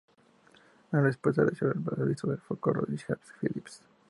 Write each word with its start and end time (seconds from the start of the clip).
En 0.93 1.03
respuesta 1.03 1.43
recibió 1.43 1.73
el 1.75 2.01
aviso 2.01 2.25
de 2.25 2.39
socorro 2.49 2.87
de 2.87 2.97
Jack 2.97 3.19
Phillips. 3.43 3.83